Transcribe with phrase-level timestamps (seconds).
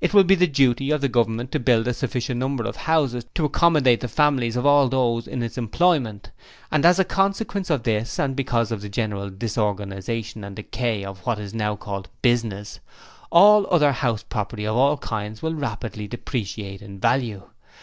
[0.00, 3.26] It will be the duty of the Government to build a sufficient number of houses
[3.34, 6.30] to accommodate the families of all those in its employment,
[6.70, 11.18] and as a consequence of this and because of the general disorganization and decay of
[11.26, 12.80] what is now called "business",
[13.30, 17.42] all other house property of all kinds will rapidly depreciate in value.